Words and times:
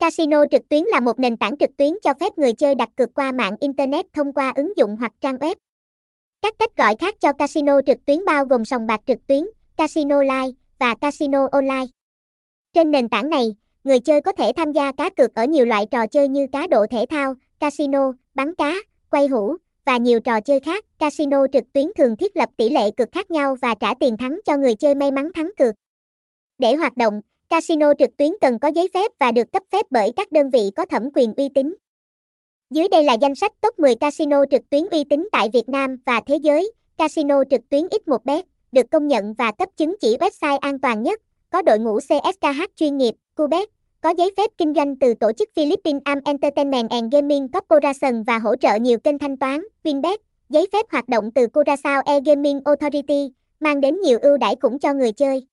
Casino 0.00 0.44
trực 0.50 0.68
tuyến 0.68 0.82
là 0.84 1.00
một 1.00 1.18
nền 1.18 1.36
tảng 1.36 1.56
trực 1.56 1.76
tuyến 1.76 1.92
cho 2.02 2.14
phép 2.20 2.38
người 2.38 2.52
chơi 2.52 2.74
đặt 2.74 2.88
cược 2.96 3.14
qua 3.14 3.32
mạng 3.32 3.56
Internet 3.60 4.06
thông 4.12 4.32
qua 4.32 4.52
ứng 4.56 4.72
dụng 4.76 4.96
hoặc 4.96 5.12
trang 5.20 5.36
web. 5.36 5.54
Các 6.42 6.54
cách 6.58 6.76
gọi 6.76 6.96
khác 6.96 7.14
cho 7.20 7.32
casino 7.32 7.80
trực 7.86 7.98
tuyến 8.04 8.24
bao 8.24 8.44
gồm 8.44 8.64
sòng 8.64 8.86
bạc 8.86 9.00
trực 9.06 9.26
tuyến, 9.26 9.46
casino 9.76 10.22
live 10.22 10.52
và 10.78 10.94
casino 10.94 11.48
online. 11.52 11.86
Trên 12.72 12.90
nền 12.90 13.08
tảng 13.08 13.30
này, 13.30 13.54
người 13.84 14.00
chơi 14.00 14.20
có 14.20 14.32
thể 14.32 14.52
tham 14.56 14.72
gia 14.72 14.92
cá 14.92 15.10
cược 15.10 15.34
ở 15.34 15.44
nhiều 15.44 15.66
loại 15.66 15.86
trò 15.90 16.06
chơi 16.06 16.28
như 16.28 16.46
cá 16.52 16.66
độ 16.66 16.86
thể 16.90 17.06
thao, 17.10 17.34
casino, 17.58 18.12
bắn 18.34 18.54
cá, 18.54 18.74
quay 19.10 19.26
hũ 19.26 19.56
và 19.84 19.96
nhiều 19.96 20.20
trò 20.20 20.40
chơi 20.40 20.60
khác. 20.60 20.84
Casino 20.98 21.46
trực 21.52 21.64
tuyến 21.72 21.86
thường 21.98 22.16
thiết 22.16 22.36
lập 22.36 22.48
tỷ 22.56 22.68
lệ 22.68 22.90
cược 22.90 23.12
khác 23.12 23.30
nhau 23.30 23.56
và 23.62 23.74
trả 23.74 23.94
tiền 24.00 24.16
thắng 24.16 24.40
cho 24.44 24.56
người 24.56 24.74
chơi 24.74 24.94
may 24.94 25.10
mắn 25.10 25.32
thắng 25.34 25.50
cược. 25.58 25.74
Để 26.58 26.74
hoạt 26.74 26.96
động, 26.96 27.20
casino 27.50 27.92
trực 27.98 28.16
tuyến 28.16 28.32
cần 28.40 28.58
có 28.58 28.68
giấy 28.68 28.88
phép 28.94 29.10
và 29.18 29.32
được 29.32 29.52
cấp 29.52 29.62
phép 29.72 29.86
bởi 29.90 30.12
các 30.16 30.32
đơn 30.32 30.50
vị 30.50 30.70
có 30.76 30.86
thẩm 30.86 31.08
quyền 31.14 31.34
uy 31.34 31.48
tín. 31.48 31.74
Dưới 32.70 32.88
đây 32.88 33.04
là 33.04 33.14
danh 33.14 33.34
sách 33.34 33.52
top 33.60 33.78
10 33.78 33.94
casino 33.94 34.44
trực 34.50 34.70
tuyến 34.70 34.86
uy 34.90 35.04
tín 35.04 35.28
tại 35.32 35.50
Việt 35.52 35.68
Nam 35.68 35.96
và 36.06 36.20
thế 36.26 36.36
giới. 36.36 36.72
Casino 36.96 37.44
trực 37.50 37.68
tuyến 37.68 37.86
X1bet 37.86 38.42
được 38.72 38.90
công 38.90 39.08
nhận 39.08 39.34
và 39.34 39.52
cấp 39.52 39.68
chứng 39.76 39.94
chỉ 40.00 40.16
website 40.16 40.58
an 40.58 40.78
toàn 40.78 41.02
nhất, 41.02 41.20
có 41.50 41.62
đội 41.62 41.78
ngũ 41.78 41.98
CSKH 41.98 42.62
chuyên 42.76 42.96
nghiệp, 42.96 43.14
Cubet, 43.36 43.68
có 44.00 44.10
giấy 44.10 44.30
phép 44.36 44.50
kinh 44.58 44.74
doanh 44.74 44.96
từ 44.96 45.14
tổ 45.14 45.32
chức 45.32 45.48
Philippines 45.56 46.02
Am 46.04 46.18
Entertainment 46.24 46.90
and 46.90 47.14
Gaming 47.14 47.48
Corporation 47.48 48.22
và 48.22 48.38
hỗ 48.38 48.56
trợ 48.56 48.74
nhiều 48.74 48.98
kênh 48.98 49.18
thanh 49.18 49.36
toán, 49.36 49.60
Winbet, 49.84 50.18
giấy 50.48 50.66
phép 50.72 50.86
hoạt 50.90 51.08
động 51.08 51.30
từ 51.34 51.46
Curaçao 51.46 52.02
E-Gaming 52.04 52.60
Authority, 52.64 53.32
mang 53.60 53.80
đến 53.80 54.00
nhiều 54.00 54.18
ưu 54.22 54.36
đãi 54.36 54.56
cũng 54.56 54.78
cho 54.78 54.94
người 54.94 55.12
chơi. 55.12 55.46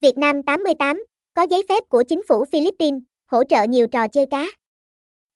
Việt 0.00 0.18
Nam 0.18 0.42
88, 0.42 1.04
có 1.34 1.42
giấy 1.50 1.62
phép 1.68 1.88
của 1.88 2.02
chính 2.02 2.22
phủ 2.28 2.44
Philippines, 2.44 3.02
hỗ 3.26 3.44
trợ 3.44 3.62
nhiều 3.62 3.86
trò 3.86 4.08
chơi 4.08 4.26
cá. 4.26 4.46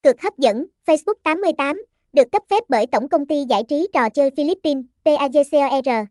Cực 0.02 0.20
hấp 0.20 0.38
dẫn, 0.38 0.66
Facebook 0.86 1.14
88, 1.22 1.82
được 2.12 2.33
cấp 2.33 2.42
phép 2.50 2.64
bởi 2.69 2.86
Tổng 2.86 3.08
công 3.08 3.27
ty 3.27 3.44
giải 3.48 3.62
trí 3.69 3.88
trò 3.92 4.08
chơi 4.08 4.30
Philippines, 4.36 4.84
PAGCOR. 5.05 6.06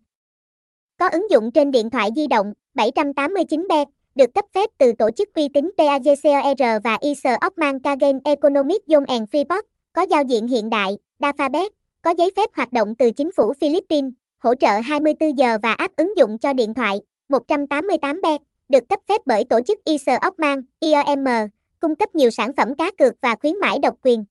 Có 0.99 1.09
ứng 1.09 1.31
dụng 1.31 1.51
trên 1.51 1.71
điện 1.71 1.89
thoại 1.89 2.09
di 2.15 2.27
động, 2.27 2.53
789 2.73 3.67
bet, 3.69 3.87
được 4.15 4.33
cấp 4.33 4.45
phép 4.53 4.69
từ 4.77 4.91
tổ 4.91 5.11
chức 5.11 5.29
uy 5.33 5.47
tín 5.53 5.71
PAGCOR 5.77 6.83
và 6.83 6.97
ISO 7.01 7.37
Ockman 7.45 7.79
Kagen 7.79 8.19
Economic 8.25 8.81
Zone 8.87 9.05
and 9.07 9.29
Freeport, 9.29 9.61
có 9.93 10.01
giao 10.01 10.23
diện 10.23 10.47
hiện 10.47 10.69
đại, 10.69 10.97
Dafabet, 11.19 11.69
có 12.01 12.13
giấy 12.17 12.31
phép 12.35 12.49
hoạt 12.53 12.73
động 12.73 12.95
từ 12.95 13.11
chính 13.11 13.31
phủ 13.31 13.53
Philippines, 13.61 14.11
hỗ 14.37 14.55
trợ 14.55 14.79
24 14.83 15.37
giờ 15.37 15.57
và 15.63 15.73
app 15.73 15.95
ứng 15.95 16.17
dụng 16.17 16.37
cho 16.37 16.53
điện 16.53 16.73
thoại, 16.73 17.01
188 17.29 18.21
bet, 18.21 18.41
được 18.69 18.89
cấp 18.89 18.99
phép 19.07 19.21
bởi 19.25 19.43
tổ 19.49 19.59
chức 19.67 19.83
ISO 19.83 20.13
Ockman, 20.27 20.61
IOM, 20.79 21.25
cung 21.79 21.95
cấp 21.95 22.15
nhiều 22.15 22.29
sản 22.29 22.51
phẩm 22.57 22.75
cá 22.75 22.91
cược 22.91 23.13
và 23.21 23.35
khuyến 23.35 23.59
mãi 23.59 23.79
độc 23.81 23.95
quyền. 24.01 24.25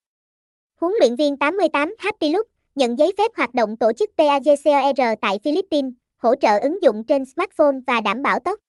Huấn 0.80 0.92
luyện 1.00 1.16
viên 1.16 1.36
88 1.36 1.94
Happy 1.98 2.30
Look 2.30 2.46
nhận 2.74 2.98
giấy 2.98 3.12
phép 3.18 3.30
hoạt 3.36 3.55
động 3.55 3.77
tổ 3.77 3.92
chức 3.92 4.10
PAGCOR 4.18 5.18
tại 5.20 5.38
Philippines, 5.44 5.92
hỗ 6.16 6.34
trợ 6.34 6.58
ứng 6.58 6.82
dụng 6.82 7.05
trên 7.05 7.24
smartphone 7.24 7.77
và 7.86 8.00
đảm 8.00 8.22
bảo 8.22 8.38
tốc 8.38 8.60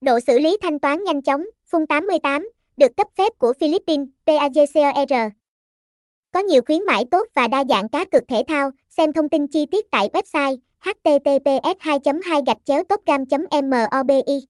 Độ 0.00 0.20
xử 0.20 0.38
lý 0.38 0.56
thanh 0.62 0.78
toán 0.78 1.04
nhanh 1.04 1.22
chóng, 1.22 1.44
Phun 1.66 1.86
88, 1.86 2.48
được 2.76 2.96
cấp 2.96 3.06
phép 3.16 3.32
của 3.38 3.52
Philippines, 3.60 4.08
PAGCOR. 4.26 5.32
Có 6.32 6.40
nhiều 6.40 6.62
khuyến 6.66 6.84
mãi 6.84 7.04
tốt 7.10 7.26
và 7.34 7.48
đa 7.48 7.64
dạng 7.68 7.88
cá 7.88 8.04
cược 8.04 8.22
thể 8.28 8.42
thao, 8.48 8.70
xem 8.88 9.12
thông 9.12 9.28
tin 9.28 9.46
chi 9.46 9.66
tiết 9.66 9.90
tại 9.90 10.08
website 10.12 10.56
https 10.80 11.76
2 11.80 11.98
2 12.24 12.40
gạch 12.46 12.58
chéo 12.64 12.84
topgam 12.84 13.24
mobi 13.50 14.46